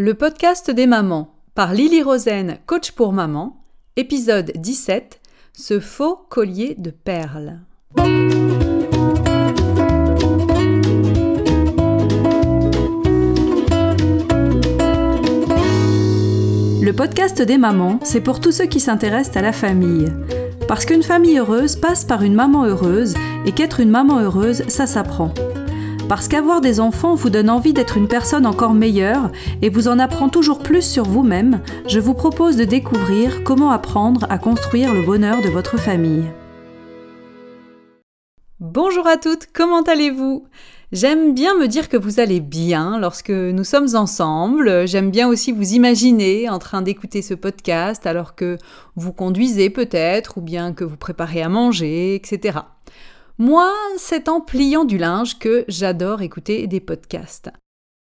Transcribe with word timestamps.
Le 0.00 0.14
podcast 0.14 0.70
des 0.70 0.86
mamans 0.86 1.34
par 1.56 1.74
Lily 1.74 2.04
Rosen, 2.04 2.58
coach 2.66 2.92
pour 2.92 3.12
maman, 3.12 3.64
épisode 3.96 4.52
17 4.54 5.20
Ce 5.52 5.80
faux 5.80 6.20
collier 6.28 6.76
de 6.78 6.92
perles. 6.92 7.58
Le 16.80 16.92
podcast 16.92 17.42
des 17.42 17.58
mamans, 17.58 17.98
c'est 18.04 18.20
pour 18.20 18.38
tous 18.38 18.52
ceux 18.52 18.66
qui 18.66 18.78
s'intéressent 18.78 19.36
à 19.36 19.42
la 19.42 19.50
famille. 19.50 20.12
Parce 20.68 20.84
qu'une 20.84 21.02
famille 21.02 21.40
heureuse 21.40 21.74
passe 21.74 22.04
par 22.04 22.22
une 22.22 22.34
maman 22.34 22.66
heureuse 22.66 23.14
et 23.44 23.50
qu'être 23.50 23.80
une 23.80 23.90
maman 23.90 24.20
heureuse, 24.20 24.62
ça 24.68 24.86
s'apprend. 24.86 25.34
Parce 26.08 26.26
qu'avoir 26.26 26.62
des 26.62 26.80
enfants 26.80 27.14
vous 27.14 27.28
donne 27.28 27.50
envie 27.50 27.74
d'être 27.74 27.98
une 27.98 28.08
personne 28.08 28.46
encore 28.46 28.72
meilleure 28.72 29.30
et 29.60 29.68
vous 29.68 29.88
en 29.88 29.98
apprend 29.98 30.30
toujours 30.30 30.60
plus 30.60 30.80
sur 30.80 31.04
vous-même, 31.04 31.60
je 31.86 32.00
vous 32.00 32.14
propose 32.14 32.56
de 32.56 32.64
découvrir 32.64 33.44
comment 33.44 33.70
apprendre 33.70 34.26
à 34.30 34.38
construire 34.38 34.94
le 34.94 35.02
bonheur 35.02 35.42
de 35.42 35.50
votre 35.50 35.78
famille. 35.78 36.24
Bonjour 38.58 39.06
à 39.06 39.18
toutes, 39.18 39.48
comment 39.52 39.82
allez-vous? 39.82 40.46
J'aime 40.92 41.34
bien 41.34 41.54
me 41.54 41.68
dire 41.68 41.90
que 41.90 41.98
vous 41.98 42.18
allez 42.20 42.40
bien 42.40 42.98
lorsque 42.98 43.28
nous 43.28 43.64
sommes 43.64 43.94
ensemble. 43.94 44.88
J'aime 44.88 45.10
bien 45.10 45.28
aussi 45.28 45.52
vous 45.52 45.74
imaginer 45.74 46.48
en 46.48 46.58
train 46.58 46.80
d'écouter 46.80 47.20
ce 47.20 47.34
podcast 47.34 48.06
alors 48.06 48.34
que 48.34 48.56
vous 48.96 49.12
conduisez 49.12 49.68
peut-être 49.68 50.38
ou 50.38 50.40
bien 50.40 50.72
que 50.72 50.84
vous 50.84 50.96
préparez 50.96 51.42
à 51.42 51.50
manger, 51.50 52.14
etc. 52.14 52.60
Moi, 53.40 53.72
c'est 53.96 54.28
en 54.28 54.40
pliant 54.40 54.84
du 54.84 54.98
linge 54.98 55.38
que 55.38 55.64
j'adore 55.68 56.22
écouter 56.22 56.66
des 56.66 56.80
podcasts. 56.80 57.50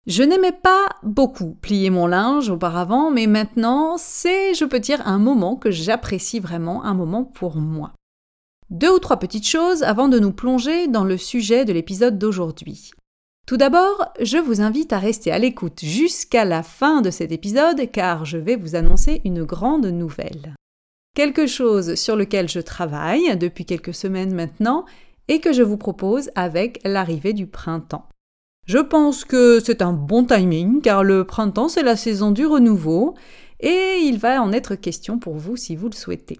Je 0.07 0.23
n'aimais 0.23 0.51
pas 0.51 0.87
beaucoup 1.03 1.55
plier 1.61 1.91
mon 1.91 2.07
linge 2.07 2.49
auparavant, 2.49 3.11
mais 3.11 3.27
maintenant, 3.27 3.97
c'est, 3.99 4.55
je 4.55 4.65
peux 4.65 4.79
dire, 4.79 5.07
un 5.07 5.19
moment 5.19 5.57
que 5.57 5.69
j'apprécie 5.69 6.39
vraiment, 6.39 6.83
un 6.83 6.95
moment 6.95 7.23
pour 7.23 7.57
moi. 7.57 7.93
Deux 8.71 8.95
ou 8.95 8.97
trois 8.97 9.17
petites 9.17 9.47
choses 9.47 9.83
avant 9.83 10.07
de 10.07 10.17
nous 10.17 10.31
plonger 10.31 10.87
dans 10.87 11.03
le 11.03 11.17
sujet 11.17 11.65
de 11.65 11.73
l'épisode 11.73 12.17
d'aujourd'hui. 12.17 12.89
Tout 13.45 13.57
d'abord, 13.57 14.11
je 14.19 14.39
vous 14.39 14.59
invite 14.61 14.91
à 14.91 14.97
rester 14.97 15.31
à 15.31 15.37
l'écoute 15.37 15.81
jusqu'à 15.83 16.45
la 16.45 16.63
fin 16.63 17.01
de 17.01 17.11
cet 17.11 17.31
épisode 17.31 17.91
car 17.91 18.25
je 18.25 18.39
vais 18.39 18.55
vous 18.55 18.75
annoncer 18.75 19.21
une 19.23 19.43
grande 19.43 19.85
nouvelle. 19.85 20.55
Quelque 21.13 21.45
chose 21.45 21.95
sur 21.95 22.15
lequel 22.15 22.47
je 22.47 22.61
travaille 22.61 23.35
depuis 23.37 23.65
quelques 23.65 23.93
semaines 23.93 24.33
maintenant 24.33 24.85
et 25.27 25.39
que 25.39 25.53
je 25.53 25.63
vous 25.63 25.77
propose 25.77 26.29
avec 26.35 26.79
l'arrivée 26.83 27.33
du 27.33 27.47
printemps. 27.47 28.07
Je 28.67 28.77
pense 28.77 29.25
que 29.25 29.59
c'est 29.59 29.81
un 29.81 29.93
bon 29.93 30.25
timing 30.25 30.81
car 30.81 31.03
le 31.03 31.25
printemps 31.25 31.69
c'est 31.69 31.83
la 31.83 31.95
saison 31.95 32.31
du 32.31 32.45
renouveau 32.45 33.15
et 33.59 33.99
il 34.03 34.17
va 34.17 34.41
en 34.41 34.51
être 34.51 34.75
question 34.75 35.19
pour 35.19 35.35
vous 35.35 35.55
si 35.55 35.75
vous 35.75 35.87
le 35.87 35.95
souhaitez. 35.95 36.39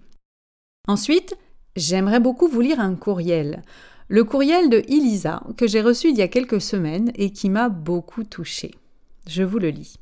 Ensuite, 0.88 1.36
j'aimerais 1.76 2.20
beaucoup 2.20 2.48
vous 2.48 2.60
lire 2.60 2.80
un 2.80 2.94
courriel. 2.94 3.62
Le 4.08 4.24
courriel 4.24 4.68
de 4.68 4.82
Elisa 4.88 5.42
que 5.56 5.66
j'ai 5.66 5.80
reçu 5.80 6.10
il 6.10 6.16
y 6.16 6.22
a 6.22 6.28
quelques 6.28 6.60
semaines 6.60 7.12
et 7.14 7.30
qui 7.30 7.48
m'a 7.48 7.68
beaucoup 7.68 8.24
touchée. 8.24 8.72
Je 9.26 9.42
vous 9.42 9.58
le 9.58 9.68
lis. 9.68 9.98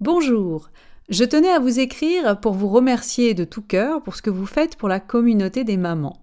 Bonjour, 0.00 0.70
je 1.08 1.24
tenais 1.24 1.50
à 1.50 1.58
vous 1.58 1.80
écrire 1.80 2.38
pour 2.40 2.52
vous 2.54 2.68
remercier 2.68 3.34
de 3.34 3.44
tout 3.44 3.62
cœur 3.62 4.02
pour 4.02 4.14
ce 4.14 4.22
que 4.22 4.30
vous 4.30 4.46
faites 4.46 4.76
pour 4.76 4.88
la 4.88 5.00
communauté 5.00 5.64
des 5.64 5.76
mamans. 5.76 6.19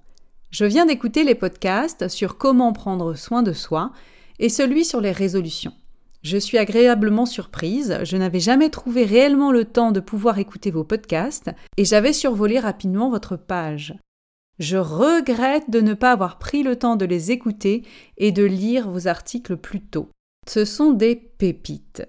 Je 0.49 0.65
viens 0.65 0.85
d'écouter 0.85 1.23
les 1.23 1.35
podcasts 1.35 2.07
sur 2.07 2.37
comment 2.37 2.71
prendre 2.71 3.15
soin 3.15 3.43
de 3.43 3.53
soi 3.53 3.91
et 4.39 4.49
celui 4.49 4.85
sur 4.85 5.01
les 5.01 5.11
résolutions. 5.11 5.73
Je 6.23 6.37
suis 6.37 6.57
agréablement 6.57 7.25
surprise, 7.25 7.99
je 8.03 8.17
n'avais 8.17 8.39
jamais 8.39 8.69
trouvé 8.69 9.05
réellement 9.05 9.51
le 9.51 9.65
temps 9.65 9.91
de 9.91 9.99
pouvoir 9.99 10.39
écouter 10.39 10.71
vos 10.71 10.83
podcasts 10.83 11.51
et 11.77 11.85
j'avais 11.85 12.13
survolé 12.13 12.59
rapidement 12.59 13.09
votre 13.09 13.35
page. 13.35 13.95
Je 14.59 14.77
regrette 14.77 15.69
de 15.69 15.81
ne 15.81 15.93
pas 15.93 16.11
avoir 16.11 16.39
pris 16.39 16.63
le 16.63 16.75
temps 16.75 16.95
de 16.95 17.05
les 17.05 17.31
écouter 17.31 17.83
et 18.17 18.31
de 18.31 18.43
lire 18.43 18.89
vos 18.89 19.07
articles 19.07 19.57
plus 19.57 19.81
tôt. 19.81 20.09
Ce 20.47 20.65
sont 20.65 20.91
des 20.91 21.15
pépites. 21.15 22.07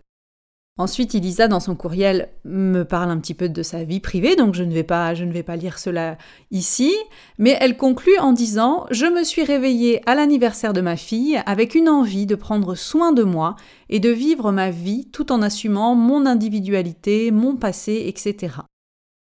Ensuite, 0.80 1.16
Elisa, 1.16 1.48
dans 1.48 1.58
son 1.58 1.74
courriel, 1.74 2.28
me 2.44 2.84
parle 2.84 3.10
un 3.10 3.18
petit 3.18 3.34
peu 3.34 3.48
de 3.48 3.62
sa 3.64 3.82
vie 3.82 3.98
privée, 3.98 4.36
donc 4.36 4.54
je 4.54 4.62
ne 4.62 4.72
vais 4.72 4.84
pas, 4.84 5.12
je 5.12 5.24
ne 5.24 5.32
vais 5.32 5.42
pas 5.42 5.56
lire 5.56 5.76
cela 5.76 6.16
ici, 6.52 6.94
mais 7.36 7.56
elle 7.60 7.76
conclut 7.76 8.16
en 8.18 8.32
disant 8.32 8.86
Je 8.92 9.06
me 9.06 9.24
suis 9.24 9.42
réveillée 9.42 10.08
à 10.08 10.14
l'anniversaire 10.14 10.72
de 10.72 10.80
ma 10.80 10.96
fille 10.96 11.42
avec 11.46 11.74
une 11.74 11.88
envie 11.88 12.26
de 12.26 12.36
prendre 12.36 12.76
soin 12.76 13.10
de 13.12 13.24
moi 13.24 13.56
et 13.88 13.98
de 13.98 14.10
vivre 14.10 14.52
ma 14.52 14.70
vie 14.70 15.08
tout 15.10 15.32
en 15.32 15.42
assumant 15.42 15.96
mon 15.96 16.26
individualité, 16.26 17.32
mon 17.32 17.56
passé, 17.56 18.04
etc. 18.06 18.58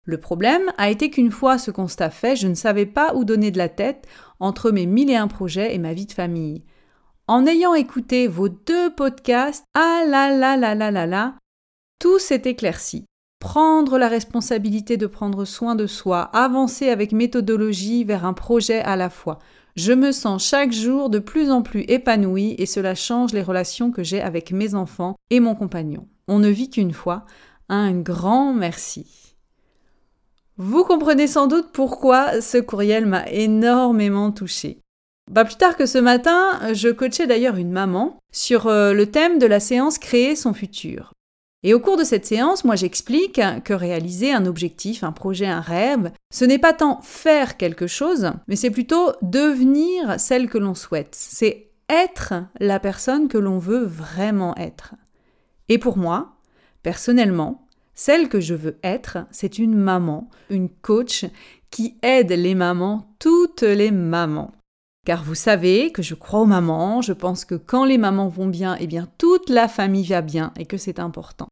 Le 0.03 0.19
problème 0.19 0.71
a 0.79 0.89
été 0.89 1.11
qu'une 1.11 1.31
fois 1.31 1.59
ce 1.59 1.69
constat 1.69 2.09
fait, 2.09 2.35
je 2.35 2.47
ne 2.47 2.55
savais 2.55 2.87
pas 2.87 3.13
où 3.13 3.23
donner 3.23 3.51
de 3.51 3.59
la 3.59 3.69
tête 3.69 4.07
entre 4.39 4.71
mes 4.71 4.87
mille 4.87 5.11
et 5.11 5.15
un 5.15 5.27
projets 5.27 5.75
et 5.75 5.79
ma 5.79 5.93
vie 5.93 6.07
de 6.07 6.11
famille. 6.11 6.63
En 7.27 7.47
ayant 7.47 7.73
écouté 7.73 8.27
vos 8.27 8.49
deux 8.49 8.93
podcasts, 8.93 9.65
ah 9.73 10.03
là 10.07 10.29
là 10.29 10.57
là 10.57 10.75
là 10.75 10.91
là 10.91 11.07
là, 11.07 11.33
tout 11.99 12.19
s'est 12.19 12.43
éclairci. 12.45 13.05
Prendre 13.39 13.97
la 13.97 14.07
responsabilité 14.07 14.95
de 14.95 15.07
prendre 15.07 15.43
soin 15.43 15.73
de 15.73 15.87
soi, 15.87 16.21
avancer 16.33 16.89
avec 16.89 17.13
méthodologie 17.13 18.03
vers 18.03 18.25
un 18.25 18.33
projet 18.33 18.79
à 18.81 18.95
la 18.95 19.09
fois. 19.09 19.39
Je 19.75 19.91
me 19.91 20.11
sens 20.11 20.47
chaque 20.47 20.71
jour 20.71 21.09
de 21.09 21.17
plus 21.17 21.49
en 21.49 21.63
plus 21.63 21.81
épanouie 21.87 22.53
et 22.59 22.67
cela 22.67 22.93
change 22.93 23.33
les 23.33 23.41
relations 23.41 23.89
que 23.89 24.03
j'ai 24.03 24.21
avec 24.21 24.51
mes 24.51 24.75
enfants 24.75 25.15
et 25.31 25.39
mon 25.39 25.55
compagnon. 25.55 26.07
On 26.27 26.37
ne 26.37 26.49
vit 26.49 26.69
qu'une 26.69 26.93
fois. 26.93 27.25
Un 27.69 27.99
grand 27.99 28.53
merci. 28.53 29.35
Vous 30.57 30.83
comprenez 30.83 31.25
sans 31.25 31.47
doute 31.47 31.71
pourquoi 31.73 32.39
ce 32.39 32.59
courriel 32.59 33.07
m'a 33.07 33.27
énormément 33.29 34.31
touchée. 34.31 34.84
Pas 35.33 35.45
plus 35.45 35.55
tard 35.55 35.75
que 35.75 35.85
ce 35.85 35.97
matin, 35.97 36.73
je 36.73 36.89
coachais 36.89 37.27
d'ailleurs 37.27 37.57
une 37.57 37.71
maman 37.71 38.19
sur 38.31 38.67
euh, 38.67 38.93
le 38.93 39.09
thème 39.09 39.39
de 39.39 39.47
la 39.47 39.59
séance 39.59 39.97
Créer 39.97 40.35
son 40.35 40.53
futur. 40.53 41.13
Et 41.63 41.73
au 41.73 41.79
cours 41.79 41.97
de 41.97 42.03
cette 42.03 42.27
séance, 42.27 42.63
moi 42.63 42.75
j'explique 42.75 43.41
que 43.63 43.73
réaliser 43.73 44.31
un 44.31 44.45
objectif, 44.45 45.03
un 45.03 45.11
projet, 45.11 45.47
un 45.47 45.61
rêve, 45.61 46.11
ce 46.31 46.45
n'est 46.45 46.59
pas 46.59 46.73
tant 46.73 47.01
faire 47.01 47.57
quelque 47.57 47.87
chose, 47.87 48.33
mais 48.47 48.55
c'est 48.55 48.69
plutôt 48.69 49.13
devenir 49.23 50.19
celle 50.19 50.47
que 50.47 50.59
l'on 50.59 50.75
souhaite. 50.75 51.15
C'est 51.17 51.71
être 51.89 52.35
la 52.59 52.79
personne 52.79 53.27
que 53.27 53.39
l'on 53.39 53.57
veut 53.57 53.83
vraiment 53.83 54.55
être. 54.57 54.93
Et 55.67 55.79
pour 55.79 55.97
moi, 55.97 56.35
personnellement, 56.83 57.67
celle 57.95 58.29
que 58.29 58.39
je 58.39 58.53
veux 58.53 58.77
être, 58.83 59.25
c'est 59.31 59.57
une 59.57 59.75
maman, 59.75 60.29
une 60.51 60.69
coach 60.69 61.25
qui 61.71 61.97
aide 62.03 62.31
les 62.31 62.53
mamans, 62.53 63.15
toutes 63.17 63.63
les 63.63 63.89
mamans. 63.89 64.51
Car 65.05 65.23
vous 65.23 65.35
savez 65.35 65.91
que 65.91 66.01
je 66.01 66.15
crois 66.15 66.41
aux 66.41 66.45
mamans, 66.45 67.01
je 67.01 67.13
pense 67.13 67.45
que 67.45 67.55
quand 67.55 67.85
les 67.85 67.99
mamans 67.99 68.27
vont 68.27 68.47
bien, 68.47 68.75
eh 68.79 68.87
bien 68.87 69.07
toute 69.19 69.49
la 69.49 69.67
famille 69.67 70.07
va 70.07 70.21
bien 70.21 70.51
et 70.59 70.65
que 70.65 70.77
c'est 70.77 70.99
important. 70.99 71.47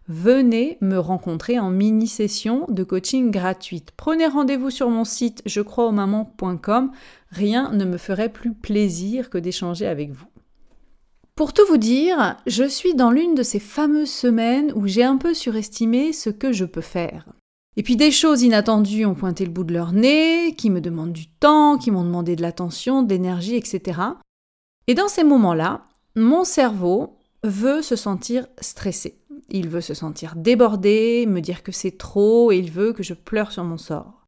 venez 0.08 0.78
me 0.80 0.98
rencontrer 0.98 1.58
en 1.58 1.70
mini 1.70 2.06
session 2.06 2.66
de 2.68 2.82
coaching 2.84 3.30
gratuite. 3.30 3.92
Prenez 3.96 4.26
rendez-vous 4.26 4.70
sur 4.70 4.90
mon 4.90 5.04
site 5.04 5.42
je 5.46 5.60
crois 5.60 5.86
au 5.86 5.92
maman.com. 5.92 6.90
Rien 7.30 7.70
ne 7.72 7.84
me 7.84 7.98
ferait 7.98 8.28
plus 8.28 8.52
plaisir 8.52 9.30
que 9.30 9.38
d'échanger 9.38 9.86
avec 9.86 10.10
vous. 10.10 10.31
Pour 11.34 11.54
tout 11.54 11.66
vous 11.66 11.78
dire, 11.78 12.36
je 12.46 12.64
suis 12.64 12.94
dans 12.94 13.10
l'une 13.10 13.34
de 13.34 13.42
ces 13.42 13.58
fameuses 13.58 14.10
semaines 14.10 14.72
où 14.74 14.86
j'ai 14.86 15.02
un 15.02 15.16
peu 15.16 15.32
surestimé 15.32 16.12
ce 16.12 16.28
que 16.28 16.52
je 16.52 16.64
peux 16.64 16.82
faire. 16.82 17.26
Et 17.76 17.82
puis 17.82 17.96
des 17.96 18.10
choses 18.10 18.42
inattendues 18.42 19.06
ont 19.06 19.14
pointé 19.14 19.46
le 19.46 19.50
bout 19.50 19.64
de 19.64 19.72
leur 19.72 19.92
nez, 19.92 20.54
qui 20.56 20.68
me 20.68 20.82
demandent 20.82 21.12
du 21.12 21.28
temps, 21.28 21.78
qui 21.78 21.90
m'ont 21.90 22.04
demandé 22.04 22.36
de 22.36 22.42
l'attention, 22.42 23.02
de 23.02 23.08
l'énergie, 23.08 23.56
etc. 23.56 24.00
Et 24.86 24.94
dans 24.94 25.08
ces 25.08 25.24
moments-là, 25.24 25.86
mon 26.16 26.44
cerveau 26.44 27.16
veut 27.42 27.80
se 27.80 27.96
sentir 27.96 28.46
stressé. 28.60 29.18
Il 29.48 29.68
veut 29.68 29.80
se 29.80 29.94
sentir 29.94 30.34
débordé, 30.36 31.24
me 31.26 31.40
dire 31.40 31.62
que 31.62 31.72
c'est 31.72 31.96
trop, 31.96 32.52
et 32.52 32.58
il 32.58 32.70
veut 32.70 32.92
que 32.92 33.02
je 33.02 33.14
pleure 33.14 33.52
sur 33.52 33.64
mon 33.64 33.78
sort. 33.78 34.26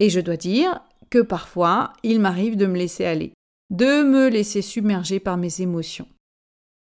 Et 0.00 0.08
je 0.08 0.20
dois 0.20 0.36
dire 0.36 0.80
que 1.10 1.18
parfois 1.18 1.92
il 2.02 2.20
m'arrive 2.20 2.56
de 2.56 2.66
me 2.66 2.78
laisser 2.78 3.04
aller, 3.04 3.32
de 3.70 4.02
me 4.02 4.28
laisser 4.28 4.62
submerger 4.62 5.20
par 5.20 5.36
mes 5.36 5.60
émotions. 5.60 6.08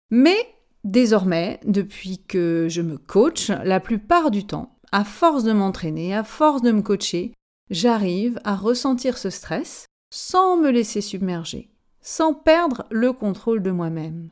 Mais 0.10 0.38
désormais, 0.84 1.60
depuis 1.66 2.19
que 2.19 2.68
je 2.69 2.81
me 2.81 2.98
coach, 2.98 3.50
la 3.50 3.80
plupart 3.80 4.31
du 4.31 4.45
temps, 4.45 4.78
à 4.92 5.04
force 5.04 5.44
de 5.44 5.51
m'entraîner, 5.51 6.16
à 6.16 6.24
force 6.24 6.62
de 6.62 6.72
me 6.72 6.81
coacher, 6.81 7.34
j'arrive 7.69 8.39
à 8.44 8.56
ressentir 8.56 9.18
ce 9.18 9.30
stress 9.30 9.86
sans 10.13 10.56
me 10.56 10.69
laisser 10.69 11.01
submerger, 11.01 11.69
sans 12.01 12.34
perdre 12.34 12.86
le 12.89 13.12
contrôle 13.12 13.62
de 13.62 13.72
moi-même. 13.72 14.30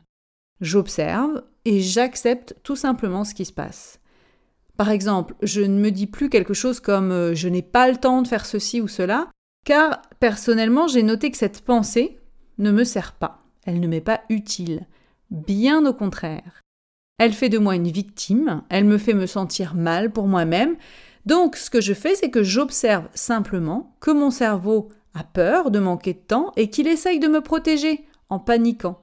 J'observe 0.62 1.44
et 1.66 1.82
j'accepte 1.82 2.56
tout 2.64 2.78
simplement 2.78 3.26
ce 3.26 3.34
qui 3.34 3.44
se 3.44 3.52
passe. 3.52 4.00
Par 4.78 4.90
exemple, 4.90 5.36
je 5.42 5.62
ne 5.62 5.80
me 5.80 5.92
dis 5.92 6.08
plus 6.08 6.30
quelque 6.30 6.54
chose 6.54 6.80
comme 6.80 7.12
euh, 7.12 7.36
je 7.36 7.48
n'ai 7.48 7.62
pas 7.62 7.90
le 7.90 7.98
temps 7.98 8.22
de 8.22 8.28
faire 8.28 8.46
ceci 8.46 8.82
ou 8.82 8.88
cela, 8.88 9.30
car 9.66 10.02
personnellement 10.20 10.88
j'ai 10.88 11.04
noté 11.04 11.32
que 11.32 11.38
cette 11.38 11.62
pensée 11.62 12.20
ne 12.58 12.72
me 12.72 12.84
sert 12.84 13.14
pas, 13.14 13.44
elle 13.66 13.80
ne 13.80 13.88
m'est 13.88 14.02
pas 14.02 14.22
utile, 14.30 14.88
bien 15.32 15.86
au 15.86 15.94
contraire. 15.94 16.62
Elle 17.18 17.34
fait 17.34 17.50
de 17.50 17.58
moi 17.58 17.76
une 17.76 17.88
victime, 17.88 18.64
elle 18.70 18.86
me 18.86 18.98
fait 18.98 19.14
me 19.14 19.26
sentir 19.26 19.76
mal 19.76 20.12
pour 20.12 20.28
moi-même, 20.28 20.76
donc 21.26 21.56
ce 21.56 21.70
que 21.70 21.82
je 21.82 21.94
fais 21.94 22.16
c'est 22.16 22.30
que 22.30 22.44
j'observe 22.44 23.08
simplement 23.14 23.96
que 24.00 24.12
mon 24.12 24.32
cerveau 24.32 24.90
a 25.14 25.24
peur 25.24 25.72
de 25.72 25.80
manquer 25.80 26.14
de 26.14 26.20
temps 26.20 26.52
et 26.58 26.70
qu'il 26.70 26.88
essaye 26.88 27.20
de 27.20 27.28
me 27.28 27.42
protéger 27.42 28.06
en 28.30 28.40
paniquant. 28.40 29.00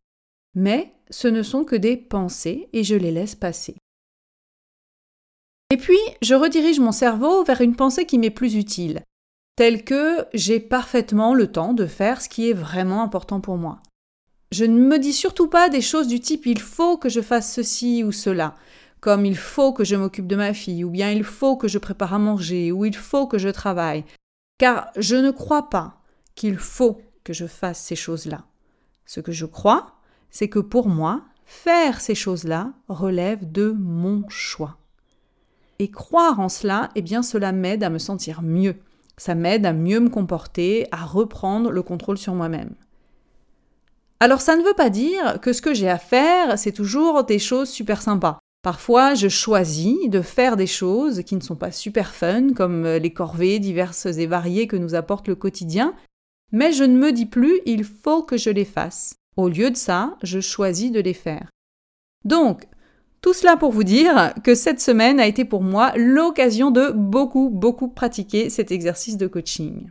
Mais 0.55 0.93
ce 1.11 1.29
ne 1.29 1.43
sont 1.43 1.65
que 1.65 1.77
des 1.77 1.97
pensées 1.97 2.69
et 2.73 2.85
je 2.85 2.95
les 2.95 3.11
laisse 3.11 3.35
passer. 3.35 3.77
Et 5.71 5.79
puis, 5.79 5.99
je 6.21 6.35
redirige 6.35 6.81
mon 6.81 6.93
cerveau 6.93 7.45
vers 7.45 7.63
une 7.63 7.77
pensée 7.77 8.05
qui 8.05 8.19
m'est 8.19 8.29
plus 8.29 8.57
utile, 8.57 9.03
telle 9.57 9.85
que 9.85 10.25
j'ai 10.33 10.61
parfaitement 10.61 11.35
le 11.35 11.47
temps 11.47 11.75
de 11.75 11.87
faire 11.87 12.21
ce 12.21 12.29
qui 12.29 12.49
est 12.49 12.55
vraiment 12.55 13.03
important 13.03 13.41
pour 13.41 13.57
moi. 13.57 13.81
Je 14.51 14.65
ne 14.65 14.79
me 14.79 14.99
dis 14.99 15.13
surtout 15.13 15.49
pas 15.49 15.69
des 15.69 15.81
choses 15.81 16.09
du 16.09 16.21
type 16.21 16.47
il 16.47 16.61
faut 16.61 16.97
que 16.97 17.09
je 17.09 17.21
fasse 17.21 17.53
ceci 17.53 18.05
ou 18.05 18.13
cela, 18.13 18.55
comme 19.01 19.25
il 19.25 19.37
faut 19.37 19.73
que 19.73 19.85
je 19.85 19.97
m'occupe 19.97 20.27
de 20.27 20.37
ma 20.37 20.55
fille, 20.55 20.85
ou 20.85 20.91
bien 20.91 21.11
il 21.11 21.25
faut 21.25 21.57
que 21.57 21.69
je 21.69 21.79
prépare 21.79 22.15
à 22.15 22.19
manger, 22.19 22.71
ou 22.71 22.85
il 22.85 22.95
faut 22.95 23.27
que 23.27 23.39
je 23.39 23.49
travaille, 23.49 24.05
car 24.59 24.91
je 24.97 25.17
ne 25.17 25.31
crois 25.31 25.71
pas 25.71 26.03
qu'il 26.35 26.57
faut 26.57 27.01
que 27.25 27.33
je 27.33 27.47
fasse 27.47 27.81
ces 27.81 27.97
choses-là. 27.97 28.45
Ce 29.07 29.21
que 29.21 29.33
je 29.33 29.47
crois, 29.47 29.95
c'est 30.31 30.49
que 30.49 30.59
pour 30.59 30.89
moi, 30.89 31.25
faire 31.45 32.01
ces 32.01 32.15
choses-là 32.15 32.73
relève 32.89 33.51
de 33.51 33.73
mon 33.73 34.29
choix. 34.29 34.79
Et 35.79 35.91
croire 35.91 36.41
en 36.41 36.49
cela, 36.49 36.91
eh 36.95 37.03
bien 37.03 37.23
cela 37.23 37.53
m'aide 37.53 37.83
à 37.83 37.91
me 37.91 37.99
sentir 37.99 38.43
mieux. 38.43 38.77
Ça 39.25 39.37
m'aide 39.37 39.67
à 39.67 39.73
mieux 39.73 40.01
me 40.01 40.09
comporter, 40.09 40.89
à 40.91 41.05
reprendre 41.05 41.71
le 41.71 41.85
contrôle 41.85 42.19
sur 42.19 42.35
moi-même. 42.35 42.75
Alors 44.19 44.41
ça 44.41 44.57
ne 44.57 44.65
veut 44.65 44.75
pas 44.75 44.91
dire 44.91 45.39
que 45.41 45.53
ce 45.53 45.63
que 45.63 45.75
j'ai 45.75 45.89
à 45.89 45.99
faire, 45.99 46.59
c'est 46.59 46.73
toujours 46.73 47.23
des 47.23 47.39
choses 47.39 47.69
super 47.69 48.03
sympas. 48.03 48.41
Parfois, 48.65 49.15
je 49.15 49.29
choisis 49.29 50.09
de 50.09 50.23
faire 50.23 50.57
des 50.57 50.67
choses 50.67 51.23
qui 51.23 51.37
ne 51.37 51.41
sont 51.41 51.55
pas 51.55 51.71
super 51.71 52.13
fun, 52.13 52.53
comme 52.53 52.85
les 52.85 53.13
corvées 53.13 53.61
diverses 53.61 54.07
et 54.07 54.27
variées 54.27 54.67
que 54.67 54.75
nous 54.75 54.97
apporte 54.97 55.29
le 55.29 55.37
quotidien, 55.37 55.95
mais 56.51 56.73
je 56.73 56.83
ne 56.83 56.99
me 56.99 57.13
dis 57.13 57.27
plus 57.27 57.61
il 57.65 57.85
faut 57.85 58.25
que 58.25 58.37
je 58.37 58.51
les 58.51 58.65
fasse. 58.65 59.15
Au 59.37 59.49
lieu 59.49 59.71
de 59.71 59.77
ça, 59.77 60.17
je 60.25 60.41
choisis 60.41 60.91
de 60.91 60.99
les 60.99 61.15
faire. 61.15 61.49
Donc, 62.25 62.67
tout 63.23 63.33
cela 63.33 63.57
pour 63.57 63.71
vous 63.71 63.85
dire 63.85 64.35
que 64.45 64.55
cette 64.55 64.81
semaine 64.81 65.21
a 65.21 65.27
été 65.27 65.45
pour 65.45 65.63
moi 65.63 65.93
l'occasion 65.97 66.71
de 66.71 66.91
beaucoup, 66.91 67.49
beaucoup 67.49 67.89
pratiquer 67.89 68.51
cet 68.51 68.73
exercice 68.73 69.17
de 69.17 69.29
coaching. 69.29 69.89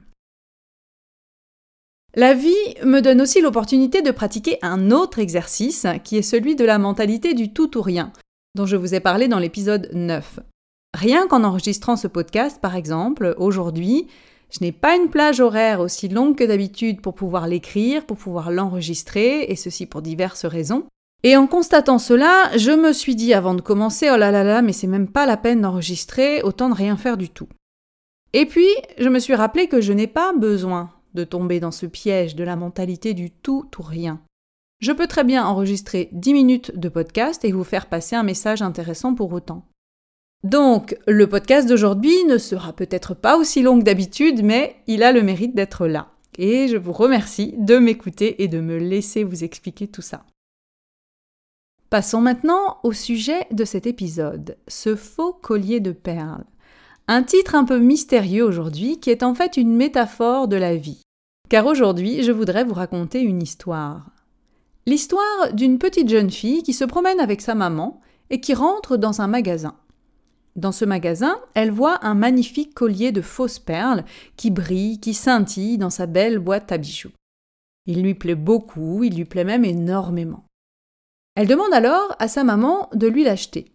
La 2.13 2.33
vie 2.33 2.54
me 2.83 3.00
donne 3.00 3.22
aussi 3.22 3.39
l'opportunité 3.39 4.01
de 4.01 4.12
pratiquer 4.12 4.57
un 4.62 4.92
autre 4.92 5.19
exercice 5.19 5.88
qui 6.04 6.18
est 6.18 6.22
celui 6.22 6.57
de 6.57 6.66
la 6.66 6.78
mentalité 6.78 7.33
du 7.33 7.54
tout 7.54 7.78
ou 7.78 7.81
rien, 7.81 8.12
dont 8.54 8.66
je 8.66 8.75
vous 8.75 8.94
ai 8.94 9.00
parlé 9.00 9.30
dans 9.30 9.39
l'épisode 9.39 9.89
9. 9.94 10.42
Rien 10.94 11.25
qu'en 11.27 11.45
enregistrant 11.45 11.95
ce 11.95 12.07
podcast, 12.07 12.60
par 12.62 12.75
exemple, 12.75 13.34
aujourd'hui, 13.38 14.07
je 14.50 14.60
n'ai 14.60 14.74
pas 14.74 14.98
une 14.98 15.10
plage 15.10 15.39
horaire 15.39 15.80
aussi 15.80 16.10
longue 16.10 16.36
que 16.36 16.44
d'habitude 16.44 17.00
pour 17.00 17.16
pouvoir 17.16 17.48
l'écrire, 17.48 18.06
pour 18.06 18.18
pouvoir 18.18 18.51
l'enregistrer, 18.51 19.44
et 19.44 19.56
ceci 19.56 19.86
pour 19.86 20.01
diverses 20.01 20.44
raisons. 20.44 20.84
Et 21.23 21.38
en 21.38 21.45
constatant 21.45 22.00
cela, 22.00 22.50
je 22.57 22.71
me 22.71 22.94
suis 22.94 23.15
dit 23.15 23.33
avant 23.33 23.53
de 23.53 23.62
commencer, 23.62 24.09
oh 24.12 24.18
là 24.18 24.31
là 24.31 24.44
là, 24.44 24.62
mais 24.62 24.73
c'est 24.73 24.88
même 24.88 25.07
pas 25.07 25.25
la 25.25 25.38
peine 25.38 25.62
d'enregistrer, 25.62 26.41
autant 26.41 26.69
de 26.69 26.73
rien 26.73 26.97
faire 26.97 27.18
du 27.18 27.29
tout. 27.29 27.47
Et 28.33 28.45
puis, 28.45 28.68
je 28.97 29.09
me 29.09 29.19
suis 29.19 29.35
rappelé 29.35 29.68
que 29.68 29.81
je 29.81 29.94
n'ai 29.94 30.07
pas 30.07 30.33
besoin 30.33 30.91
de 31.13 31.23
tomber 31.23 31.59
dans 31.59 31.71
ce 31.71 31.85
piège 31.85 32.35
de 32.35 32.44
la 32.44 32.56
mentalité 32.56 33.13
du 33.13 33.29
tout 33.29 33.65
ou 33.77 33.83
rien. 33.83 34.21
Je 34.79 34.91
peux 34.91 35.06
très 35.06 35.23
bien 35.23 35.45
enregistrer 35.45 36.09
10 36.12 36.33
minutes 36.33 36.79
de 36.79 36.89
podcast 36.89 37.45
et 37.45 37.51
vous 37.51 37.63
faire 37.63 37.85
passer 37.85 38.15
un 38.15 38.24
message 38.24 38.63
intéressant 38.63 39.13
pour 39.13 39.31
autant. 39.31 39.67
Donc, 40.44 40.97
le 41.06 41.27
podcast 41.27 41.69
d'aujourd'hui 41.69 42.15
ne 42.27 42.39
sera 42.39 42.74
peut-être 42.74 43.13
pas 43.13 43.38
aussi 43.38 43.62
long 43.62 43.77
que 43.77 43.83
d'habitude, 43.83 44.44
mais 44.44 44.77
il 44.88 45.03
a 45.03 45.12
le 45.12 45.21
mérite 45.21 45.53
d'être 45.53 45.85
là. 45.85 46.07
Et 46.39 46.67
je 46.67 46.77
vous 46.77 46.94
remercie 46.94 47.53
de 47.59 47.77
m'écouter 47.77 48.41
et 48.41 48.47
de 48.47 48.59
me 48.59 48.77
laisser 48.77 49.24
vous 49.24 49.44
expliquer 49.44 49.88
tout 49.88 50.01
ça. 50.01 50.25
Passons 51.91 52.21
maintenant 52.21 52.77
au 52.83 52.93
sujet 52.93 53.47
de 53.51 53.65
cet 53.65 53.85
épisode, 53.85 54.55
ce 54.69 54.95
faux 54.95 55.33
collier 55.33 55.81
de 55.81 55.91
perles. 55.91 56.45
Un 57.09 57.21
titre 57.21 57.53
un 57.53 57.65
peu 57.65 57.79
mystérieux 57.79 58.45
aujourd'hui 58.45 59.01
qui 59.01 59.09
est 59.09 59.23
en 59.23 59.35
fait 59.35 59.57
une 59.57 59.75
métaphore 59.75 60.47
de 60.47 60.55
la 60.55 60.77
vie. 60.77 61.01
Car 61.49 61.65
aujourd'hui, 61.65 62.23
je 62.23 62.31
voudrais 62.31 62.63
vous 62.63 62.75
raconter 62.75 63.19
une 63.19 63.43
histoire. 63.43 64.09
L'histoire 64.88 65.51
d'une 65.51 65.79
petite 65.79 66.07
jeune 66.07 66.31
fille 66.31 66.63
qui 66.63 66.71
se 66.71 66.85
promène 66.85 67.19
avec 67.19 67.41
sa 67.41 67.55
maman 67.55 67.99
et 68.29 68.39
qui 68.39 68.53
rentre 68.53 68.95
dans 68.95 69.19
un 69.19 69.27
magasin. 69.27 69.75
Dans 70.55 70.71
ce 70.71 70.85
magasin, 70.85 71.41
elle 71.55 71.71
voit 71.71 72.05
un 72.05 72.13
magnifique 72.13 72.73
collier 72.73 73.11
de 73.11 73.21
fausses 73.21 73.59
perles 73.59 74.05
qui 74.38 74.49
brille, 74.49 75.01
qui 75.01 75.13
scintille 75.13 75.77
dans 75.77 75.89
sa 75.89 76.05
belle 76.05 76.39
boîte 76.39 76.71
à 76.71 76.77
bijoux. 76.77 77.11
Il 77.85 78.01
lui 78.01 78.13
plaît 78.13 78.35
beaucoup, 78.35 79.03
il 79.03 79.17
lui 79.17 79.25
plaît 79.25 79.43
même 79.43 79.65
énormément. 79.65 80.45
Elle 81.41 81.47
demande 81.47 81.73
alors 81.73 82.15
à 82.19 82.27
sa 82.27 82.43
maman 82.43 82.88
de 82.93 83.07
lui 83.07 83.23
l'acheter. 83.23 83.71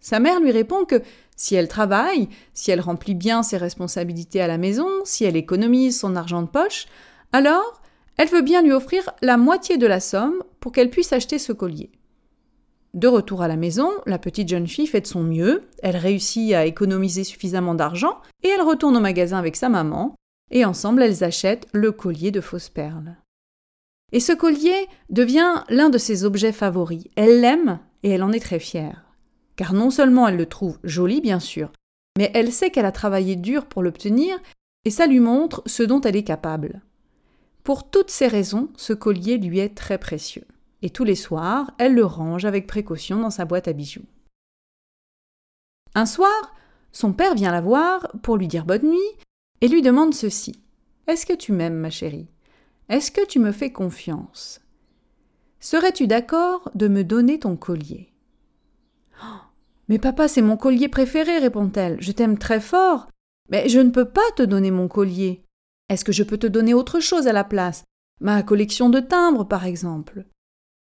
Sa 0.00 0.20
mère 0.20 0.40
lui 0.40 0.52
répond 0.52 0.86
que 0.86 1.02
si 1.36 1.54
elle 1.54 1.68
travaille, 1.68 2.30
si 2.54 2.70
elle 2.70 2.80
remplit 2.80 3.14
bien 3.14 3.42
ses 3.42 3.58
responsabilités 3.58 4.40
à 4.40 4.46
la 4.46 4.56
maison, 4.56 4.88
si 5.04 5.26
elle 5.26 5.36
économise 5.36 6.00
son 6.00 6.16
argent 6.16 6.40
de 6.40 6.48
poche, 6.48 6.86
alors 7.32 7.82
elle 8.16 8.28
veut 8.28 8.40
bien 8.40 8.62
lui 8.62 8.72
offrir 8.72 9.10
la 9.20 9.36
moitié 9.36 9.76
de 9.76 9.86
la 9.86 10.00
somme 10.00 10.42
pour 10.60 10.72
qu'elle 10.72 10.88
puisse 10.88 11.12
acheter 11.12 11.38
ce 11.38 11.52
collier. 11.52 11.92
De 12.94 13.06
retour 13.06 13.42
à 13.42 13.48
la 13.48 13.56
maison, 13.56 13.90
la 14.06 14.18
petite 14.18 14.48
jeune 14.48 14.66
fille 14.66 14.86
fait 14.86 15.02
de 15.02 15.06
son 15.06 15.22
mieux, 15.22 15.64
elle 15.82 15.98
réussit 15.98 16.54
à 16.54 16.64
économiser 16.64 17.22
suffisamment 17.22 17.74
d'argent 17.74 18.16
et 18.42 18.48
elle 18.48 18.62
retourne 18.62 18.96
au 18.96 19.00
magasin 19.00 19.36
avec 19.36 19.56
sa 19.56 19.68
maman, 19.68 20.14
et 20.50 20.64
ensemble 20.64 21.02
elles 21.02 21.22
achètent 21.22 21.68
le 21.74 21.92
collier 21.92 22.30
de 22.30 22.40
fausses 22.40 22.70
perles. 22.70 23.18
Et 24.12 24.20
ce 24.20 24.32
collier 24.32 24.88
devient 25.10 25.64
l'un 25.68 25.90
de 25.90 25.98
ses 25.98 26.24
objets 26.24 26.52
favoris. 26.52 27.04
Elle 27.16 27.40
l'aime 27.40 27.78
et 28.02 28.10
elle 28.10 28.22
en 28.22 28.32
est 28.32 28.40
très 28.40 28.58
fière. 28.58 29.04
Car 29.56 29.72
non 29.74 29.90
seulement 29.90 30.28
elle 30.28 30.36
le 30.36 30.46
trouve 30.46 30.78
joli, 30.84 31.20
bien 31.20 31.40
sûr, 31.40 31.72
mais 32.16 32.30
elle 32.34 32.52
sait 32.52 32.70
qu'elle 32.70 32.86
a 32.86 32.92
travaillé 32.92 33.36
dur 33.36 33.66
pour 33.66 33.82
l'obtenir 33.82 34.38
et 34.84 34.90
ça 34.90 35.06
lui 35.06 35.20
montre 35.20 35.62
ce 35.66 35.82
dont 35.82 36.00
elle 36.00 36.16
est 36.16 36.24
capable. 36.24 36.82
Pour 37.64 37.90
toutes 37.90 38.10
ces 38.10 38.28
raisons, 38.28 38.70
ce 38.76 38.92
collier 38.92 39.36
lui 39.36 39.58
est 39.58 39.74
très 39.74 39.98
précieux. 39.98 40.46
Et 40.80 40.90
tous 40.90 41.04
les 41.04 41.16
soirs, 41.16 41.72
elle 41.78 41.94
le 41.94 42.04
range 42.04 42.44
avec 42.44 42.66
précaution 42.66 43.20
dans 43.20 43.30
sa 43.30 43.44
boîte 43.44 43.68
à 43.68 43.72
bijoux. 43.72 44.06
Un 45.94 46.06
soir, 46.06 46.54
son 46.92 47.12
père 47.12 47.34
vient 47.34 47.52
la 47.52 47.60
voir 47.60 48.08
pour 48.22 48.36
lui 48.36 48.48
dire 48.48 48.64
bonne 48.64 48.88
nuit 48.88 49.16
et 49.60 49.68
lui 49.68 49.82
demande 49.82 50.14
ceci. 50.14 50.62
Est-ce 51.06 51.26
que 51.26 51.34
tu 51.34 51.52
m'aimes, 51.52 51.74
ma 51.74 51.90
chérie? 51.90 52.28
Est-ce 52.88 53.10
que 53.10 53.26
tu 53.26 53.38
me 53.38 53.52
fais 53.52 53.70
confiance? 53.70 54.60
Serais-tu 55.60 56.06
d'accord 56.06 56.70
de 56.74 56.88
me 56.88 57.04
donner 57.04 57.38
ton 57.38 57.56
collier? 57.56 58.12
Oh, 59.22 59.40
Mais 59.88 59.98
papa, 59.98 60.28
c'est 60.28 60.42
mon 60.42 60.56
collier 60.56 60.88
préféré, 60.88 61.38
répond-elle. 61.38 62.00
Je 62.00 62.12
t'aime 62.12 62.38
très 62.38 62.60
fort. 62.60 63.08
Mais 63.50 63.68
je 63.68 63.80
ne 63.80 63.90
peux 63.90 64.04
pas 64.04 64.30
te 64.36 64.42
donner 64.42 64.70
mon 64.70 64.88
collier. 64.88 65.42
Est-ce 65.88 66.04
que 66.04 66.12
je 66.12 66.22
peux 66.22 66.38
te 66.38 66.46
donner 66.46 66.74
autre 66.74 67.00
chose 67.00 67.26
à 67.26 67.32
la 67.32 67.44
place? 67.44 67.84
Ma 68.20 68.42
collection 68.42 68.90
de 68.90 69.00
timbres, 69.00 69.46
par 69.46 69.64
exemple. 69.64 70.26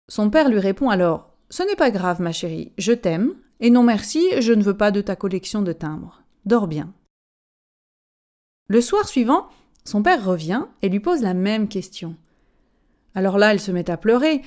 Son 0.08 0.30
père 0.30 0.48
lui 0.48 0.60
répond 0.60 0.88
alors 0.90 1.34
Ce 1.50 1.62
n'est 1.62 1.76
pas 1.76 1.90
grave, 1.90 2.20
ma 2.20 2.32
chérie, 2.32 2.72
je 2.78 2.92
t'aime, 2.92 3.34
et 3.60 3.70
non 3.70 3.82
merci, 3.82 4.24
je 4.40 4.52
ne 4.52 4.62
veux 4.62 4.76
pas 4.76 4.90
de 4.90 5.00
ta 5.00 5.16
collection 5.16 5.62
de 5.62 5.72
timbres. 5.72 6.22
Dors 6.44 6.68
bien. 6.68 6.92
Le 8.68 8.80
soir 8.80 9.08
suivant, 9.08 9.48
son 9.88 10.02
père 10.02 10.22
revient 10.22 10.66
et 10.82 10.90
lui 10.90 11.00
pose 11.00 11.22
la 11.22 11.32
même 11.32 11.66
question. 11.66 12.14
Alors 13.14 13.38
là, 13.38 13.52
elle 13.52 13.60
se 13.60 13.72
met 13.72 13.90
à 13.90 13.96
pleurer, 13.96 14.42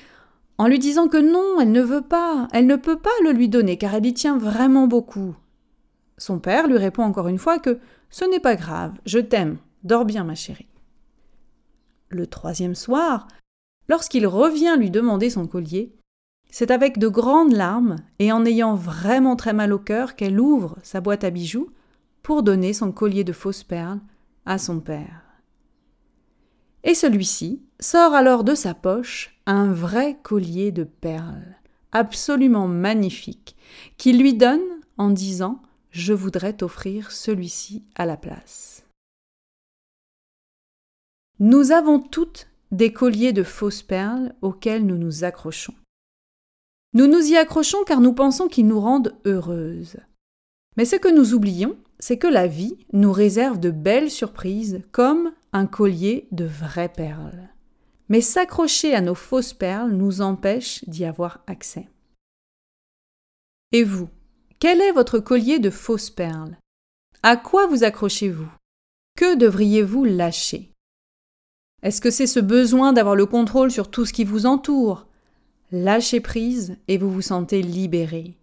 en 0.60 0.67
lui 0.67 0.77
disant 0.77 1.07
que 1.07 1.17
non, 1.17 1.60
elle 1.60 1.71
ne 1.71 1.81
veut 1.81 2.03
pas, 2.03 2.48
elle 2.53 2.67
ne 2.67 2.75
peut 2.75 3.00
pas 3.00 3.10
le 3.24 3.31
lui 3.31 3.50
donner, 3.50 3.75
car 3.77 3.95
elle 3.95 4.05
y 4.05 4.13
tient 4.13 4.38
vraiment 4.38 4.86
beaucoup. 4.86 5.36
Son 6.19 6.38
père 6.38 6.67
lui 6.67 6.77
répond 6.77 7.01
encore 7.01 7.27
une 7.27 7.39
fois 7.39 7.57
que 7.57 7.79
ce 8.12 8.24
n'est 8.24 8.39
pas 8.39 8.55
grave, 8.55 8.93
je 9.07 9.17
t'aime, 9.17 9.57
dors 9.83 10.05
bien 10.05 10.24
ma 10.24 10.36
chérie. 10.36 10.67
le 12.10 12.27
troisième 12.27 12.75
soir, 12.75 13.27
lorsqu'il 13.89 14.27
revient 14.27 14.75
lui 14.77 14.91
demander 14.91 15.31
son 15.31 15.48
collier, 15.48 15.91
c'est 16.51 16.69
avec 16.69 17.00
de 17.00 17.07
grandes 17.07 17.53
larmes 17.53 17.95
et 18.19 18.31
en 18.31 18.45
ayant 18.45 18.75
vraiment 18.75 19.36
très 19.36 19.53
mal 19.53 19.74
au 19.74 19.79
cœur 19.79 20.15
qu'elle 20.15 20.39
ouvre 20.39 20.77
sa 20.83 21.01
boîte 21.01 21.24
à 21.24 21.31
bijoux 21.31 21.71
pour 22.21 22.43
donner 22.43 22.74
son 22.74 22.91
collier 22.91 23.24
de 23.24 23.33
fausses 23.33 23.63
perles 23.63 24.01
à 24.45 24.57
son 24.57 24.79
père. 24.81 25.30
Et 26.83 26.95
celui-ci 26.95 27.61
sort 27.79 28.13
alors 28.13 28.43
de 28.43 28.55
sa 28.55 28.73
poche 28.73 29.38
un 29.45 29.71
vrai 29.71 30.17
collier 30.23 30.71
de 30.71 30.83
perles, 30.83 31.55
absolument 31.91 32.67
magnifique, 32.67 33.55
qu'il 33.97 34.19
lui 34.19 34.33
donne 34.33 34.61
en 34.97 35.09
disant 35.09 35.61
Je 35.91 36.13
voudrais 36.13 36.53
t'offrir 36.53 37.11
celui-ci 37.11 37.83
à 37.95 38.05
la 38.05 38.17
place. 38.17 38.83
Nous 41.39 41.71
avons 41.71 42.00
toutes 42.00 42.47
des 42.71 42.93
colliers 42.93 43.33
de 43.33 43.43
fausses 43.43 43.81
perles 43.81 44.33
auxquels 44.41 44.85
nous 44.85 44.97
nous 44.97 45.23
accrochons. 45.23 45.73
Nous 46.93 47.07
nous 47.07 47.31
y 47.31 47.35
accrochons 47.35 47.83
car 47.85 48.00
nous 48.00 48.13
pensons 48.13 48.47
qu'ils 48.47 48.67
nous 48.67 48.79
rendent 48.79 49.15
heureuses. 49.25 49.97
Mais 50.77 50.85
ce 50.85 50.95
que 50.95 51.13
nous 51.13 51.33
oublions, 51.33 51.77
c'est 52.00 52.17
que 52.17 52.27
la 52.27 52.47
vie 52.47 52.77
nous 52.93 53.11
réserve 53.11 53.59
de 53.59 53.71
belles 53.71 54.11
surprises 54.11 54.81
comme 54.91 55.31
un 55.53 55.65
collier 55.65 56.27
de 56.31 56.46
vraies 56.46 56.89
perles. 56.89 57.50
Mais 58.10 58.22
s'accrocher 58.22 58.93
à 58.93 59.01
nos 59.01 59.15
fausses 59.15 59.53
perles 59.53 59.91
nous 59.91 60.22
empêche 60.22 60.84
d'y 60.88 61.05
avoir 61.05 61.43
accès. 61.48 61.89
Et 63.72 63.84
vous, 63.84 64.10
quel 64.60 64.81
est 64.81 64.91
votre 64.91 65.20
collier 65.20 65.60
de 65.60 65.70
fausses 65.70 66.10
perles? 66.10 66.58
À 67.24 67.38
quoi 67.38 67.67
vous 67.67 67.84
accrochez-vous? 67.84 68.51
Que 69.17 69.36
devriez-vous 69.36 70.03
lâcher? 70.03 70.72
Est-ce 71.84 72.01
que 72.01 72.12
c'est 72.12 72.27
ce 72.27 72.39
besoin 72.39 72.93
d'avoir 72.93 73.15
le 73.15 73.25
contrôle 73.25 73.72
sur 73.72 73.89
tout 73.89 74.05
ce 74.05 74.13
qui 74.13 74.24
vous 74.24 74.46
entoure? 74.46 75.08
Lâchez 75.72 76.20
prise 76.20 76.77
et 76.88 76.98
vous 76.98 77.10
vous 77.10 77.22
sentez 77.22 77.62
libéré. 77.62 78.38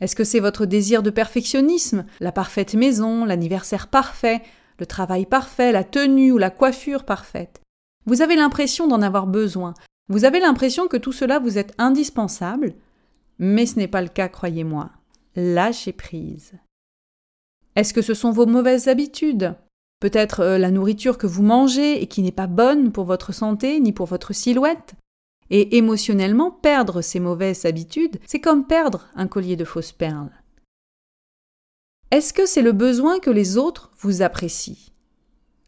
Est-ce 0.00 0.16
que 0.16 0.24
c'est 0.24 0.40
votre 0.40 0.66
désir 0.66 1.02
de 1.02 1.10
perfectionnisme, 1.10 2.06
la 2.20 2.32
parfaite 2.32 2.74
maison, 2.74 3.24
l'anniversaire 3.24 3.88
parfait, 3.88 4.42
le 4.80 4.86
travail 4.86 5.26
parfait, 5.26 5.72
la 5.72 5.84
tenue 5.84 6.32
ou 6.32 6.38
la 6.38 6.50
coiffure 6.50 7.04
parfaite 7.04 7.60
Vous 8.06 8.22
avez 8.22 8.34
l'impression 8.34 8.88
d'en 8.88 9.02
avoir 9.02 9.26
besoin, 9.26 9.74
vous 10.10 10.24
avez 10.24 10.40
l'impression 10.40 10.88
que 10.88 10.96
tout 10.96 11.12
cela 11.12 11.38
vous 11.38 11.56
est 11.56 11.72
indispensable, 11.78 12.74
mais 13.38 13.64
ce 13.64 13.78
n'est 13.78 13.86
pas 13.86 14.02
le 14.02 14.08
cas, 14.08 14.28
croyez-moi. 14.28 14.90
Lâchez 15.36 15.92
prise. 15.92 16.54
Est-ce 17.76 17.94
que 17.94 18.02
ce 18.02 18.14
sont 18.14 18.32
vos 18.32 18.46
mauvaises 18.46 18.88
habitudes? 18.88 19.54
Peut-être 20.00 20.40
euh, 20.40 20.58
la 20.58 20.72
nourriture 20.72 21.16
que 21.16 21.28
vous 21.28 21.44
mangez 21.44 22.02
et 22.02 22.08
qui 22.08 22.22
n'est 22.22 22.32
pas 22.32 22.48
bonne 22.48 22.90
pour 22.90 23.04
votre 23.04 23.32
santé 23.32 23.78
ni 23.78 23.92
pour 23.92 24.06
votre 24.06 24.32
silhouette? 24.32 24.94
Et 25.50 25.76
émotionnellement, 25.76 26.50
perdre 26.50 27.02
ces 27.02 27.20
mauvaises 27.20 27.64
habitudes, 27.64 28.18
c'est 28.26 28.40
comme 28.40 28.66
perdre 28.66 29.08
un 29.14 29.28
collier 29.28 29.56
de 29.56 29.64
fausses 29.64 29.92
perles. 29.92 30.30
Est-ce 32.10 32.32
que 32.32 32.44
c'est 32.44 32.62
le 32.62 32.72
besoin 32.72 33.20
que 33.20 33.30
les 33.30 33.56
autres 33.56 33.92
vous 33.98 34.20
apprécient? 34.22 34.90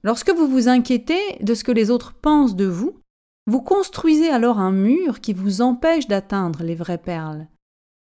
Lorsque 0.03 0.31
vous 0.31 0.49
vous 0.49 0.69
inquiétez 0.69 1.21
de 1.41 1.55
ce 1.55 1.63
que 1.63 1.71
les 1.71 1.89
autres 1.89 2.15
pensent 2.15 2.57
de 2.57 2.65
vous, 2.65 2.99
vous 3.47 3.63
construisez 3.63 4.29
alors 4.29 4.59
un 4.59 4.73
mur 4.73 5.21
qui 5.21 5.35
vous 5.35 5.63
empêche 5.63 6.09
d'atteindre 6.09 6.65
les 6.65 6.75
vraies 6.75 6.99
perles. 6.99 7.47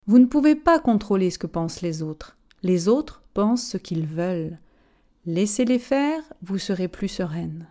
Vous 0.07 0.19
ne 0.19 0.25
pouvez 0.25 0.55
pas 0.55 0.79
contrôler 0.79 1.29
ce 1.29 1.39
que 1.39 1.47
pensent 1.47 1.83
les 1.83 2.03
autres. 2.03 2.39
Les 2.63 2.89
autres 2.89 3.23
pensent 3.35 3.67
ce 3.67 3.77
qu'ils 3.77 4.07
veulent. 4.07 4.59
Laissez-les 5.27 5.79
faire, 5.79 6.23
vous 6.43 6.57
serez 6.57 6.89
plus 6.89 7.09
sereine. 7.09 7.67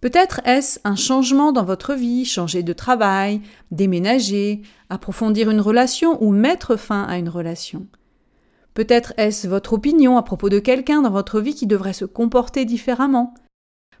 Peut-être 0.00 0.40
est-ce 0.44 0.80
un 0.82 0.96
changement 0.96 1.52
dans 1.52 1.64
votre 1.64 1.94
vie, 1.94 2.24
changer 2.24 2.64
de 2.64 2.72
travail, 2.72 3.42
déménager, 3.70 4.62
approfondir 4.88 5.50
une 5.50 5.60
relation 5.60 6.20
ou 6.20 6.32
mettre 6.32 6.74
fin 6.74 7.04
à 7.04 7.16
une 7.16 7.28
relation. 7.28 7.86
Peut-être 8.74 9.12
est-ce 9.16 9.48
votre 9.48 9.72
opinion 9.72 10.16
à 10.16 10.22
propos 10.22 10.48
de 10.48 10.58
quelqu'un 10.58 11.02
dans 11.02 11.10
votre 11.10 11.40
vie 11.40 11.54
qui 11.54 11.66
devrait 11.66 11.92
se 11.92 12.04
comporter 12.04 12.64
différemment. 12.64 13.34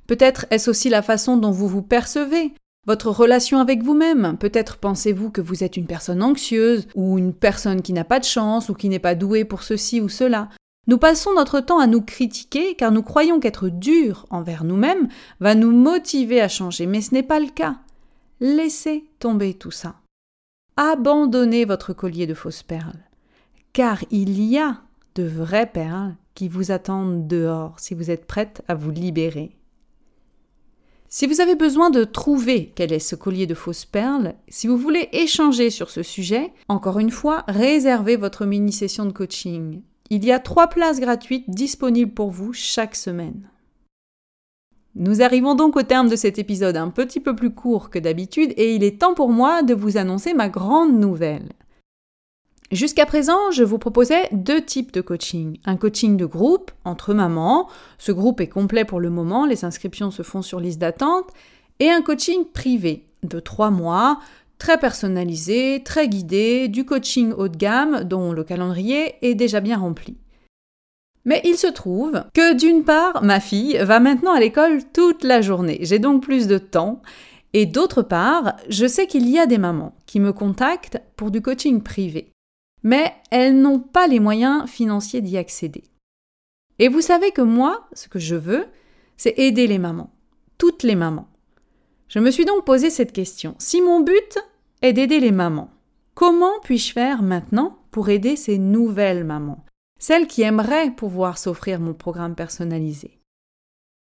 Peut-être 0.06 0.46
est-ce 0.50 0.70
aussi 0.70 0.88
la 0.88 1.02
façon 1.02 1.36
dont 1.36 1.50
vous 1.50 1.68
vous 1.68 1.82
percevez, 1.82 2.52
votre 2.86 3.10
relation 3.10 3.60
avec 3.60 3.82
vous-même. 3.82 4.36
Peut-être 4.38 4.78
pensez-vous 4.78 5.30
que 5.30 5.40
vous 5.40 5.62
êtes 5.62 5.76
une 5.76 5.86
personne 5.86 6.22
anxieuse 6.22 6.88
ou 6.94 7.18
une 7.18 7.34
personne 7.34 7.82
qui 7.82 7.92
n'a 7.92 8.04
pas 8.04 8.20
de 8.20 8.24
chance 8.24 8.68
ou 8.68 8.74
qui 8.74 8.88
n'est 8.88 8.98
pas 8.98 9.14
douée 9.14 9.44
pour 9.44 9.62
ceci 9.62 10.00
ou 10.00 10.08
cela. 10.08 10.48
Nous 10.86 10.98
passons 10.98 11.34
notre 11.34 11.60
temps 11.60 11.78
à 11.78 11.86
nous 11.86 12.00
critiquer 12.00 12.74
car 12.74 12.90
nous 12.90 13.02
croyons 13.02 13.38
qu'être 13.38 13.68
dur 13.68 14.26
envers 14.30 14.64
nous-mêmes 14.64 15.08
va 15.38 15.54
nous 15.54 15.72
motiver 15.72 16.40
à 16.40 16.48
changer, 16.48 16.86
mais 16.86 17.02
ce 17.02 17.14
n'est 17.14 17.22
pas 17.22 17.38
le 17.38 17.50
cas. 17.50 17.76
Laissez 18.40 19.04
tomber 19.18 19.54
tout 19.54 19.70
ça. 19.70 19.96
Abandonnez 20.76 21.66
votre 21.66 21.92
collier 21.92 22.26
de 22.26 22.34
fausses 22.34 22.62
perles, 22.62 22.98
car 23.72 24.04
il 24.10 24.40
y 24.42 24.58
a 24.58 24.80
de 25.14 25.24
vraies 25.24 25.70
perles 25.70 26.14
qui 26.34 26.48
vous 26.48 26.70
attendent 26.70 27.26
dehors 27.26 27.78
si 27.78 27.94
vous 27.94 28.10
êtes 28.10 28.26
prête 28.26 28.62
à 28.68 28.74
vous 28.74 28.90
libérer. 28.90 29.56
Si 31.08 31.26
vous 31.26 31.40
avez 31.40 31.56
besoin 31.56 31.90
de 31.90 32.04
trouver 32.04 32.72
quel 32.76 32.92
est 32.92 33.00
ce 33.00 33.16
collier 33.16 33.48
de 33.48 33.54
fausses 33.54 33.84
perles, 33.84 34.34
si 34.48 34.68
vous 34.68 34.76
voulez 34.76 35.08
échanger 35.12 35.70
sur 35.70 35.90
ce 35.90 36.04
sujet, 36.04 36.52
encore 36.68 37.00
une 37.00 37.10
fois, 37.10 37.42
réservez 37.48 38.14
votre 38.14 38.46
mini-session 38.46 39.06
de 39.06 39.12
coaching. 39.12 39.82
Il 40.10 40.24
y 40.24 40.30
a 40.30 40.38
trois 40.38 40.68
places 40.68 41.00
gratuites 41.00 41.50
disponibles 41.50 42.14
pour 42.14 42.30
vous 42.30 42.52
chaque 42.52 42.94
semaine. 42.94 43.50
Nous 44.94 45.22
arrivons 45.22 45.54
donc 45.54 45.76
au 45.76 45.82
terme 45.82 46.08
de 46.08 46.16
cet 46.16 46.38
épisode 46.38 46.76
un 46.76 46.90
petit 46.90 47.20
peu 47.20 47.34
plus 47.34 47.54
court 47.54 47.90
que 47.90 47.98
d'habitude 47.98 48.52
et 48.56 48.74
il 48.74 48.84
est 48.84 49.00
temps 49.00 49.14
pour 49.14 49.30
moi 49.30 49.62
de 49.62 49.74
vous 49.74 49.96
annoncer 49.96 50.32
ma 50.32 50.48
grande 50.48 50.98
nouvelle. 50.98 51.48
Jusqu'à 52.70 53.04
présent, 53.04 53.50
je 53.50 53.64
vous 53.64 53.78
proposais 53.78 54.28
deux 54.30 54.60
types 54.60 54.92
de 54.92 55.00
coaching. 55.00 55.58
Un 55.64 55.76
coaching 55.76 56.16
de 56.16 56.24
groupe 56.24 56.70
entre 56.84 57.14
mamans, 57.14 57.68
ce 57.98 58.12
groupe 58.12 58.40
est 58.40 58.46
complet 58.46 58.84
pour 58.84 59.00
le 59.00 59.10
moment, 59.10 59.44
les 59.44 59.64
inscriptions 59.64 60.12
se 60.12 60.22
font 60.22 60.40
sur 60.40 60.60
liste 60.60 60.78
d'attente, 60.78 61.30
et 61.80 61.90
un 61.90 62.00
coaching 62.00 62.44
privé 62.44 63.06
de 63.24 63.40
trois 63.40 63.70
mois 63.70 64.20
très 64.58 64.78
personnalisé, 64.78 65.82
très 65.84 66.08
guidé, 66.08 66.68
du 66.68 66.84
coaching 66.84 67.32
haut 67.32 67.48
de 67.48 67.56
gamme 67.56 68.04
dont 68.04 68.32
le 68.32 68.44
calendrier 68.44 69.16
est 69.22 69.34
déjà 69.34 69.58
bien 69.58 69.78
rempli. 69.78 70.16
Mais 71.24 71.40
il 71.44 71.56
se 71.56 71.66
trouve 71.66 72.22
que 72.34 72.54
d'une 72.54 72.84
part, 72.84 73.24
ma 73.24 73.40
fille 73.40 73.78
va 73.78 73.98
maintenant 73.98 74.32
à 74.32 74.38
l'école 74.38 74.84
toute 74.92 75.24
la 75.24 75.40
journée, 75.40 75.78
j'ai 75.80 75.98
donc 75.98 76.22
plus 76.22 76.46
de 76.46 76.58
temps, 76.58 77.02
et 77.52 77.66
d'autre 77.66 78.02
part, 78.02 78.54
je 78.68 78.86
sais 78.86 79.08
qu'il 79.08 79.28
y 79.28 79.40
a 79.40 79.46
des 79.46 79.58
mamans 79.58 79.96
qui 80.06 80.20
me 80.20 80.32
contactent 80.32 81.02
pour 81.16 81.32
du 81.32 81.42
coaching 81.42 81.82
privé, 81.82 82.29
mais 82.82 83.12
elles 83.30 83.60
n'ont 83.60 83.80
pas 83.80 84.06
les 84.06 84.20
moyens 84.20 84.68
financiers 84.68 85.20
d'y 85.20 85.36
accéder. 85.36 85.84
Et 86.78 86.88
vous 86.88 87.00
savez 87.00 87.30
que 87.30 87.42
moi, 87.42 87.86
ce 87.92 88.08
que 88.08 88.18
je 88.18 88.36
veux, 88.36 88.66
c'est 89.16 89.38
aider 89.38 89.66
les 89.66 89.78
mamans, 89.78 90.10
toutes 90.56 90.82
les 90.82 90.94
mamans. 90.94 91.28
Je 92.08 92.18
me 92.18 92.30
suis 92.30 92.44
donc 92.44 92.64
posé 92.64 92.90
cette 92.90 93.12
question. 93.12 93.54
Si 93.58 93.80
mon 93.82 94.00
but 94.00 94.38
est 94.82 94.92
d'aider 94.92 95.20
les 95.20 95.30
mamans. 95.30 95.70
Comment 96.14 96.58
puis-je 96.62 96.92
faire 96.92 97.22
maintenant 97.22 97.78
pour 97.90 98.08
aider 98.08 98.36
ces 98.36 98.58
nouvelles 98.58 99.24
mamans, 99.24 99.64
celles 99.98 100.26
qui 100.26 100.42
aimeraient 100.42 100.90
pouvoir 100.90 101.38
s'offrir 101.38 101.80
mon 101.80 101.94
programme 101.94 102.34
personnalisé? 102.34 103.20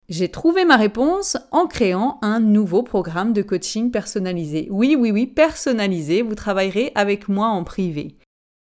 J'ai 0.07 0.29
trouvé 0.29 0.65
ma 0.65 0.75
réponse 0.75 1.37
en 1.51 1.67
créant 1.67 2.17
un 2.21 2.39
nouveau 2.39 2.81
programme 2.81 3.31
de 3.31 3.43
coaching 3.43 3.91
personnalisé. 3.91 4.67
Oui, 4.71 4.95
oui, 4.97 5.11
oui, 5.11 5.27
personnalisé, 5.27 6.23
vous 6.23 6.35
travaillerez 6.35 6.91
avec 6.95 7.29
moi 7.29 7.47
en 7.47 7.63
privé. 7.63 8.15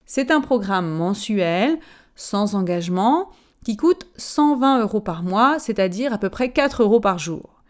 C'est 0.08 0.30
un 0.30 0.40
programme 0.40 0.90
mensuel, 0.90 1.78
sans 2.16 2.54
engagement, 2.54 3.28
qui 3.62 3.76
coûte 3.76 4.06
120 4.16 4.80
euros 4.80 5.02
par 5.02 5.22
mois, 5.22 5.58
c'est-à-dire 5.58 6.14
à 6.14 6.18
peu 6.18 6.30
près 6.30 6.50
4 6.50 6.82
euros 6.82 6.98
par 6.98 7.18
jour. 7.18 7.62